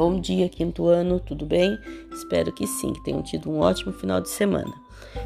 Bom 0.00 0.18
dia, 0.18 0.48
quinto 0.48 0.86
ano, 0.86 1.20
tudo 1.20 1.44
bem? 1.44 1.78
Espero 2.10 2.50
que 2.50 2.66
sim, 2.66 2.90
que 2.90 3.04
tenham 3.04 3.22
tido 3.22 3.50
um 3.50 3.60
ótimo 3.60 3.92
final 3.92 4.18
de 4.18 4.30
semana. 4.30 4.72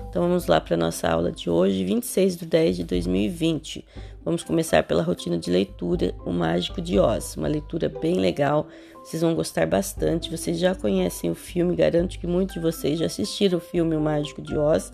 Então 0.08 0.22
vamos 0.22 0.48
lá 0.48 0.60
para 0.60 0.74
a 0.74 0.76
nossa 0.76 1.08
aula 1.08 1.30
de 1.30 1.48
hoje, 1.48 1.84
26 1.84 2.38
de 2.38 2.44
10 2.44 2.76
de 2.78 2.82
2020. 2.82 3.84
Vamos 4.24 4.42
começar 4.42 4.82
pela 4.82 5.00
rotina 5.00 5.38
de 5.38 5.48
leitura, 5.48 6.12
O 6.26 6.32
Mágico 6.32 6.82
de 6.82 6.98
Oz. 6.98 7.36
Uma 7.36 7.46
leitura 7.46 7.88
bem 7.88 8.16
legal, 8.16 8.66
vocês 9.04 9.22
vão 9.22 9.32
gostar 9.32 9.64
bastante. 9.64 10.28
Vocês 10.28 10.58
já 10.58 10.74
conhecem 10.74 11.30
o 11.30 11.36
filme, 11.36 11.76
garanto 11.76 12.18
que 12.18 12.26
muitos 12.26 12.54
de 12.54 12.60
vocês 12.60 12.98
já 12.98 13.06
assistiram 13.06 13.58
o 13.58 13.60
filme 13.60 13.94
O 13.94 14.00
Mágico 14.00 14.42
de 14.42 14.58
Oz 14.58 14.92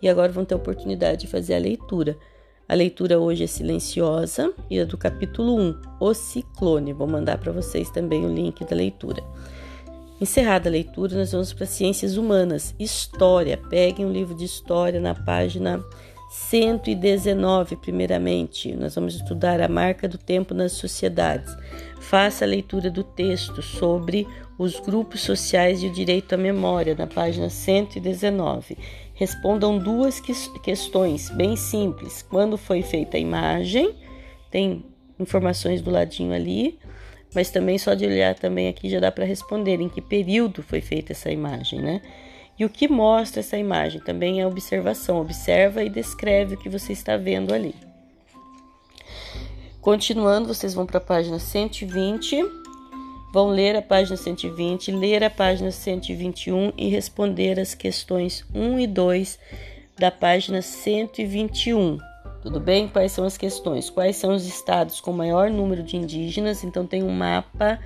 e 0.00 0.08
agora 0.08 0.30
vão 0.30 0.44
ter 0.44 0.54
a 0.54 0.58
oportunidade 0.58 1.22
de 1.22 1.26
fazer 1.26 1.56
a 1.56 1.58
leitura. 1.58 2.16
A 2.68 2.74
leitura 2.74 3.20
hoje 3.20 3.44
é 3.44 3.46
silenciosa 3.46 4.52
e 4.68 4.76
é 4.76 4.84
do 4.84 4.98
capítulo 4.98 5.56
1, 5.56 5.80
O 6.00 6.12
Ciclone. 6.12 6.92
Vou 6.92 7.06
mandar 7.06 7.38
para 7.38 7.52
vocês 7.52 7.88
também 7.90 8.24
o 8.24 8.34
link 8.34 8.64
da 8.64 8.74
leitura. 8.74 9.22
Encerrada 10.20 10.68
a 10.68 10.72
leitura, 10.72 11.16
nós 11.16 11.30
vamos 11.30 11.52
para 11.52 11.64
Ciências 11.64 12.16
Humanas, 12.16 12.74
História. 12.76 13.56
Peguem 13.56 14.04
um 14.04 14.10
livro 14.10 14.34
de 14.34 14.44
História 14.44 14.98
na 14.98 15.14
página 15.14 15.80
119, 16.28 17.76
primeiramente. 17.76 18.74
Nós 18.74 18.96
vamos 18.96 19.14
estudar 19.14 19.60
a 19.60 19.68
marca 19.68 20.08
do 20.08 20.18
tempo 20.18 20.52
nas 20.52 20.72
sociedades. 20.72 21.56
Faça 22.00 22.44
a 22.44 22.48
leitura 22.48 22.90
do 22.90 23.04
texto 23.04 23.62
sobre 23.62 24.26
os 24.58 24.80
grupos 24.80 25.20
sociais 25.20 25.84
e 25.84 25.86
o 25.86 25.92
direito 25.92 26.34
à 26.34 26.36
memória, 26.36 26.96
na 26.96 27.06
página 27.06 27.48
119 27.48 28.76
respondam 29.16 29.78
duas 29.78 30.20
questões 30.20 31.30
bem 31.30 31.56
simples. 31.56 32.22
Quando 32.22 32.56
foi 32.56 32.82
feita 32.82 33.16
a 33.16 33.20
imagem, 33.20 33.94
tem 34.50 34.84
informações 35.18 35.80
do 35.80 35.90
ladinho 35.90 36.34
ali, 36.34 36.78
mas 37.34 37.50
também 37.50 37.78
só 37.78 37.94
de 37.94 38.04
olhar 38.04 38.34
também 38.34 38.68
aqui 38.68 38.90
já 38.90 39.00
dá 39.00 39.10
para 39.10 39.24
responder 39.24 39.80
em 39.80 39.88
que 39.88 40.02
período 40.02 40.62
foi 40.62 40.82
feita 40.82 41.12
essa 41.12 41.30
imagem, 41.30 41.80
né? 41.80 42.02
E 42.58 42.64
o 42.64 42.70
que 42.70 42.88
mostra 42.88 43.40
essa 43.40 43.56
imagem 43.56 44.00
também 44.00 44.40
é 44.40 44.46
observação. 44.46 45.20
Observa 45.20 45.82
e 45.82 45.90
descreve 45.90 46.54
o 46.54 46.58
que 46.58 46.68
você 46.68 46.92
está 46.92 47.16
vendo 47.16 47.52
ali. 47.52 47.74
Continuando, 49.80 50.48
vocês 50.52 50.74
vão 50.74 50.86
para 50.86 50.98
a 50.98 51.02
página 51.02 51.38
120 51.38 52.65
vão 53.36 53.48
ler 53.48 53.76
a 53.76 53.82
página 53.82 54.16
120, 54.16 54.90
ler 54.92 55.22
a 55.22 55.28
página 55.28 55.70
121 55.70 56.72
e 56.74 56.88
responder 56.88 57.60
as 57.60 57.74
questões 57.74 58.42
1 58.54 58.78
e 58.78 58.86
2 58.86 59.38
da 59.98 60.10
página 60.10 60.62
121. 60.62 61.98
Tudo 62.40 62.58
bem? 62.58 62.88
Quais 62.88 63.12
são 63.12 63.26
as 63.26 63.36
questões? 63.36 63.90
Quais 63.90 64.16
são 64.16 64.34
os 64.34 64.46
estados 64.46 65.02
com 65.02 65.12
maior 65.12 65.50
número 65.50 65.82
de 65.82 65.98
indígenas? 65.98 66.64
Então 66.64 66.86
tem 66.86 67.02
um 67.02 67.10
mapa 67.10 67.78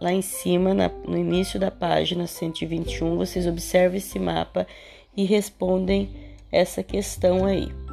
lá 0.00 0.10
em 0.10 0.22
cima, 0.22 0.72
na, 0.72 0.88
no 0.88 1.18
início 1.18 1.60
da 1.60 1.70
página 1.70 2.26
121. 2.26 3.18
Vocês 3.18 3.46
observam 3.46 3.98
esse 3.98 4.18
mapa 4.18 4.66
e 5.14 5.26
respondem 5.26 6.08
essa 6.50 6.82
questão 6.82 7.44
aí. 7.44 7.83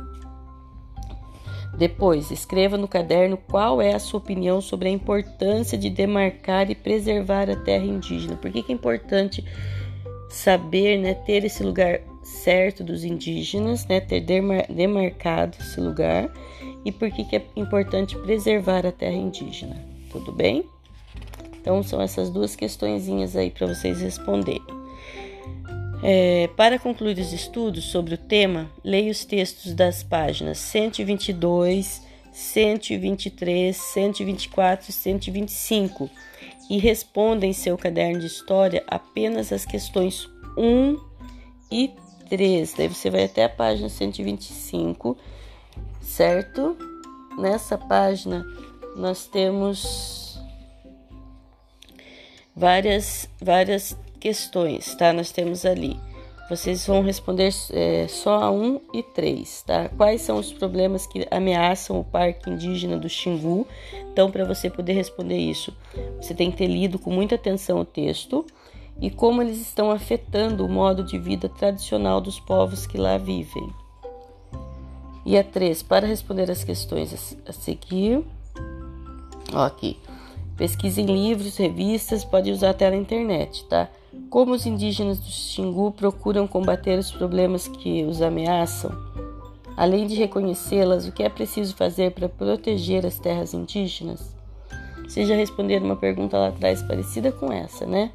Depois, 1.77 2.31
escreva 2.31 2.77
no 2.77 2.87
caderno 2.87 3.37
qual 3.37 3.81
é 3.81 3.93
a 3.93 3.99
sua 3.99 4.19
opinião 4.19 4.61
sobre 4.61 4.89
a 4.89 4.91
importância 4.91 5.77
de 5.77 5.89
demarcar 5.89 6.69
e 6.69 6.75
preservar 6.75 7.49
a 7.49 7.55
terra 7.55 7.85
indígena. 7.85 8.35
Por 8.35 8.51
que, 8.51 8.61
que 8.61 8.71
é 8.71 8.75
importante 8.75 9.43
saber, 10.29 10.97
né, 10.97 11.13
ter 11.13 11.43
esse 11.43 11.63
lugar 11.63 12.01
certo 12.23 12.83
dos 12.83 13.03
indígenas, 13.03 13.85
né, 13.87 13.99
ter 13.99 14.21
demarcado 14.69 15.57
esse 15.59 15.79
lugar 15.79 16.31
e 16.85 16.91
por 16.91 17.11
que, 17.11 17.23
que 17.23 17.35
é 17.35 17.45
importante 17.55 18.17
preservar 18.17 18.85
a 18.85 18.91
terra 18.91 19.15
indígena. 19.15 19.75
Tudo 20.11 20.31
bem? 20.31 20.65
Então, 21.59 21.83
são 21.83 22.01
essas 22.01 22.29
duas 22.29 22.55
questõezinhas 22.55 23.35
aí 23.35 23.51
para 23.51 23.67
vocês 23.67 24.01
responderem. 24.01 24.80
É, 26.03 26.49
para 26.57 26.79
concluir 26.79 27.17
os 27.19 27.31
estudos 27.31 27.85
sobre 27.85 28.15
o 28.15 28.17
tema, 28.17 28.71
leia 28.83 29.11
os 29.11 29.23
textos 29.23 29.73
das 29.73 30.01
páginas 30.01 30.57
122, 30.57 32.01
123, 32.31 33.77
124 33.77 34.89
e 34.89 34.93
125 34.93 36.09
e 36.69 36.79
responda 36.79 37.45
em 37.45 37.53
seu 37.53 37.77
caderno 37.77 38.19
de 38.19 38.25
história 38.25 38.83
apenas 38.87 39.51
as 39.51 39.63
questões 39.63 40.27
1 40.57 40.97
e 41.71 41.91
3. 42.29 42.73
Daí 42.73 42.87
você 42.87 43.09
vai 43.11 43.25
até 43.25 43.43
a 43.43 43.49
página 43.49 43.87
125, 43.87 45.15
certo? 46.01 46.77
Nessa 47.37 47.77
página 47.77 48.43
nós 48.95 49.27
temos 49.27 50.39
várias 52.55 53.29
várias 53.39 53.95
questões, 54.21 54.93
tá? 54.95 55.11
Nós 55.11 55.31
temos 55.31 55.65
ali. 55.65 55.99
Vocês 56.47 56.85
vão 56.85 57.01
responder 57.01 57.49
é, 57.71 58.07
só 58.07 58.43
a 58.43 58.51
1 58.51 58.81
e 58.93 59.01
3, 59.01 59.63
tá? 59.63 59.89
Quais 59.89 60.21
são 60.21 60.37
os 60.37 60.51
problemas 60.51 61.07
que 61.07 61.25
ameaçam 61.31 61.99
o 61.99 62.03
Parque 62.03 62.49
Indígena 62.49 62.97
do 62.97 63.09
Xingu? 63.09 63.65
Então, 64.11 64.29
para 64.29 64.45
você 64.45 64.69
poder 64.69 64.93
responder 64.93 65.37
isso, 65.37 65.73
você 66.19 66.33
tem 66.33 66.51
que 66.51 66.57
ter 66.57 66.67
lido 66.67 66.99
com 66.99 67.09
muita 67.09 67.35
atenção 67.35 67.79
o 67.79 67.85
texto 67.85 68.45
e 68.99 69.09
como 69.09 69.41
eles 69.41 69.61
estão 69.61 69.89
afetando 69.89 70.65
o 70.65 70.69
modo 70.69 71.03
de 71.03 71.17
vida 71.17 71.47
tradicional 71.49 72.19
dos 72.19 72.39
povos 72.39 72.85
que 72.85 72.97
lá 72.97 73.17
vivem. 73.17 73.73
E 75.25 75.37
a 75.37 75.43
3, 75.43 75.81
para 75.83 76.05
responder 76.05 76.51
as 76.51 76.63
questões 76.63 77.37
a 77.47 77.53
seguir, 77.53 78.23
ó, 79.53 79.65
aqui. 79.65 79.97
Pesquise 80.57 81.01
em 81.01 81.05
livros, 81.05 81.57
revistas, 81.57 82.25
pode 82.25 82.51
usar 82.51 82.71
até 82.71 82.89
na 82.89 82.97
internet, 82.97 83.63
tá? 83.65 83.89
Como 84.29 84.53
os 84.53 84.65
indígenas 84.65 85.19
do 85.19 85.29
Xingu 85.29 85.91
procuram 85.91 86.45
combater 86.45 86.99
os 86.99 87.11
problemas 87.11 87.67
que 87.67 88.03
os 88.03 88.21
ameaçam? 88.21 88.91
Além 89.77 90.05
de 90.05 90.15
reconhecê-las, 90.15 91.07
o 91.07 91.13
que 91.13 91.23
é 91.23 91.29
preciso 91.29 91.75
fazer 91.75 92.11
para 92.11 92.27
proteger 92.27 93.05
as 93.05 93.17
terras 93.17 93.53
indígenas? 93.53 94.35
Vocês 95.03 95.27
já 95.27 95.35
responderam 95.35 95.85
uma 95.85 95.95
pergunta 95.95 96.37
lá 96.37 96.49
atrás 96.49 96.81
parecida 96.83 97.31
com 97.31 97.53
essa, 97.53 97.85
né? 97.85 98.11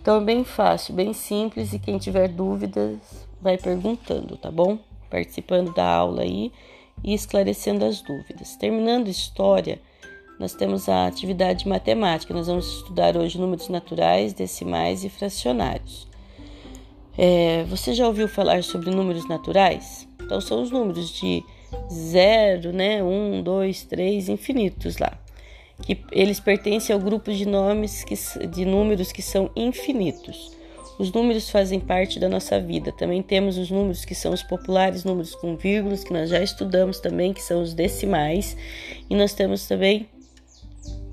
Então 0.00 0.16
é 0.16 0.24
bem 0.24 0.44
fácil, 0.44 0.94
bem 0.94 1.12
simples 1.12 1.72
e 1.72 1.78
quem 1.78 1.98
tiver 1.98 2.28
dúvidas 2.28 2.98
vai 3.40 3.58
perguntando, 3.58 4.36
tá 4.36 4.50
bom? 4.50 4.78
Participando 5.10 5.74
da 5.74 5.86
aula 5.86 6.22
aí 6.22 6.50
e 7.04 7.12
esclarecendo 7.12 7.84
as 7.84 8.00
dúvidas. 8.00 8.56
Terminando 8.56 9.08
história, 9.08 9.78
nós 10.38 10.52
temos 10.52 10.88
a 10.88 11.06
atividade 11.06 11.66
matemática. 11.66 12.34
Nós 12.34 12.46
vamos 12.46 12.66
estudar 12.66 13.16
hoje 13.16 13.38
números 13.38 13.68
naturais, 13.68 14.32
decimais 14.32 15.04
e 15.04 15.08
fracionários. 15.08 16.06
É, 17.16 17.64
você 17.64 17.94
já 17.94 18.06
ouviu 18.06 18.28
falar 18.28 18.62
sobre 18.62 18.90
números 18.90 19.26
naturais? 19.28 20.06
Então, 20.22 20.40
são 20.40 20.62
os 20.62 20.70
números 20.70 21.10
de 21.10 21.42
0, 21.90 22.72
né, 22.72 23.02
1, 23.02 23.42
2, 23.42 23.84
3, 23.84 24.28
infinitos 24.28 24.98
lá. 24.98 25.18
Que 25.82 25.98
eles 26.12 26.40
pertencem 26.40 26.94
ao 26.94 27.00
grupo 27.00 27.32
de 27.32 27.46
nomes 27.46 28.04
que, 28.04 28.14
de 28.46 28.64
números 28.64 29.12
que 29.12 29.22
são 29.22 29.50
infinitos. 29.56 30.54
Os 30.98 31.12
números 31.12 31.50
fazem 31.50 31.78
parte 31.78 32.18
da 32.18 32.28
nossa 32.28 32.58
vida. 32.58 32.90
Também 32.92 33.22
temos 33.22 33.58
os 33.58 33.70
números 33.70 34.04
que 34.04 34.14
são 34.14 34.32
os 34.32 34.42
populares, 34.42 35.04
números 35.04 35.34
com 35.34 35.54
vírgulas, 35.56 36.02
que 36.02 36.12
nós 36.12 36.30
já 36.30 36.42
estudamos 36.42 37.00
também, 37.00 37.32
que 37.32 37.42
são 37.42 37.62
os 37.62 37.74
decimais. 37.74 38.56
E 39.08 39.14
nós 39.14 39.34
temos 39.34 39.66
também 39.66 40.08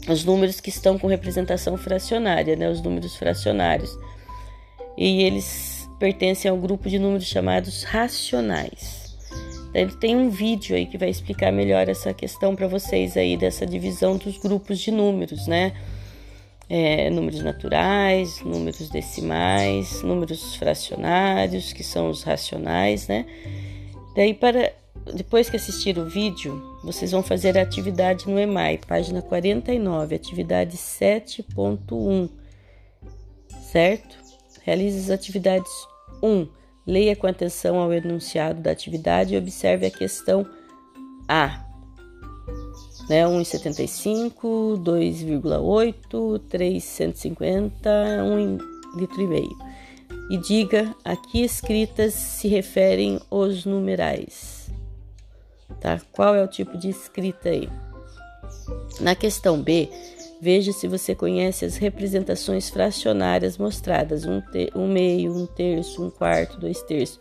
os 0.08 0.26
números 0.26 0.60
que 0.60 0.70
estão 0.70 0.98
com 0.98 1.08
representação 1.08 1.78
fracionária, 1.78 2.56
né, 2.56 2.70
os 2.70 2.82
números 2.82 3.16
fracionários. 3.16 3.98
E 4.98 5.24
eles 5.24 5.90
pertencem 6.00 6.52
ao 6.52 6.58
grupo 6.58 6.90
de 6.90 7.00
números 7.00 7.26
chamados 7.26 7.84
racionais. 7.84 9.04
Tem 10.00 10.16
um 10.16 10.30
vídeo 10.30 10.76
aí 10.76 10.86
que 10.86 10.98
vai 10.98 11.10
explicar 11.10 11.52
melhor 11.52 11.90
essa 11.90 12.14
questão 12.14 12.56
para 12.56 12.68
vocês 12.68 13.18
aí 13.18 13.36
dessa 13.36 13.66
divisão 13.66 14.18
dos 14.18 14.38
grupos 14.38 14.80
de 14.80 14.92
números, 14.92 15.48
né? 15.48 15.74
É, 16.70 17.10
números 17.10 17.42
naturais, 17.42 18.40
números 18.42 18.90
decimais, 18.90 20.04
números 20.04 20.56
fracionários, 20.56 21.74
que 21.74 21.84
são 21.84 22.10
os 22.10 22.22
racionais, 22.22 23.08
né? 23.08 23.26
Daí 24.16 24.34
para 24.34 24.72
depois 25.12 25.50
que 25.50 25.58
assistir 25.58 25.98
o 25.98 26.06
vídeo, 26.06 26.62
vocês 26.84 27.12
vão 27.12 27.22
fazer 27.22 27.58
a 27.58 27.62
atividade 27.62 28.30
no 28.30 28.40
EMAI, 28.40 28.80
página 28.88 29.22
49, 29.22 30.16
atividade 30.16 30.78
7.1, 30.78 32.30
certo? 33.72 34.18
Realize 34.62 34.98
as 35.00 35.10
atividades 35.10 35.72
1. 36.22 36.48
Leia 36.86 37.16
com 37.16 37.28
atenção 37.28 37.80
ao 37.80 37.92
enunciado 37.94 38.62
da 38.62 38.72
atividade 38.72 39.34
e 39.34 39.38
observe 39.38 39.86
a 39.86 39.92
questão 39.92 40.46
A. 41.28 41.66
Né, 43.10 43.26
1,75, 43.26 44.82
2,8, 44.82 46.40
350, 46.48 47.90
1 48.24 48.58
litro 48.98 49.22
e 49.22 49.28
meio. 49.28 49.58
E 50.30 50.38
diga 50.38 50.96
a 51.04 51.18
que 51.18 51.44
escritas 51.44 52.14
se 52.14 52.48
referem 52.48 53.20
os 53.30 53.66
numerais 53.66 54.63
tá? 55.84 56.02
Qual 56.12 56.34
é 56.34 56.44
o 56.44 56.48
tipo 56.48 56.78
de 56.78 56.90
escrita 56.90 57.50
aí? 57.50 57.70
Na 59.00 59.14
questão 59.14 59.62
B, 59.62 59.90
Veja 60.44 60.74
se 60.74 60.90
você 60.90 61.16
conhece 61.16 61.64
as 61.64 61.78
representações 61.78 62.70
fracionárias 62.70 63.58
mostradas: 63.58 64.26
um, 64.26 64.42
um 64.76 64.92
meio, 64.92 65.34
um 65.34 65.46
terço, 65.46 66.04
um 66.04 66.10
quarto, 66.10 66.60
dois 66.60 66.82
terços. 66.82 67.18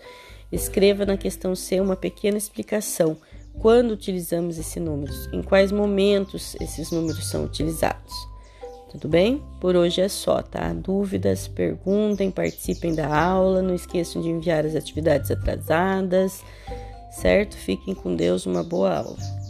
Escreva 0.51 1.07
na 1.07 1.17
questão 1.17 1.55
C 1.55 1.81
uma 1.81 1.95
pequena 1.95 2.37
explicação. 2.37 3.17
Quando 3.61 3.93
utilizamos 3.93 4.59
esses 4.59 4.83
números? 4.83 5.29
Em 5.33 5.41
quais 5.41 5.71
momentos 5.71 6.57
esses 6.61 6.91
números 6.91 7.25
são 7.29 7.45
utilizados? 7.45 8.13
Tudo 8.91 9.09
bem? 9.09 9.41
Por 9.61 9.77
hoje 9.77 10.01
é 10.01 10.09
só, 10.09 10.43
tá? 10.43 10.73
Dúvidas, 10.73 11.47
perguntem, 11.47 12.29
participem 12.29 12.93
da 12.93 13.07
aula, 13.07 13.63
não 13.63 13.77
esqueçam 13.77 14.21
de 14.21 14.31
enviar 14.31 14.67
as 14.67 14.75
atividades 14.75 15.31
atrasadas, 15.31 16.43
certo? 17.13 17.57
Fiquem 17.57 17.95
com 17.95 18.17
Deus, 18.17 18.47
uma 18.47 18.65
boa 18.65 18.97
aula. 18.97 19.42